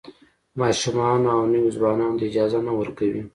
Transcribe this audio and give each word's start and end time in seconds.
ماشومانو 0.59 1.27
او 1.35 1.41
نویو 1.53 1.73
ځوانانو 1.77 2.17
ته 2.19 2.23
اجازه 2.29 2.59
نه 2.67 2.71
ورکوي. 2.79 3.21